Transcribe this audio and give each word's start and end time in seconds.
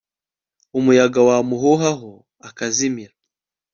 umuyaga 0.79 1.19
wamuhuhaho 1.27 2.11
akazimira 2.47 3.15